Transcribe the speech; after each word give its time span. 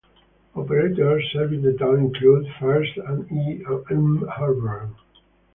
Operators 0.55 1.29
serving 1.31 1.61
the 1.61 1.73
town 1.73 1.99
include, 1.99 2.47
First 2.59 2.97
and 2.97 3.31
E 3.31 3.63
and 3.67 3.85
M 4.23 4.27
Horsburgh. 4.35 4.95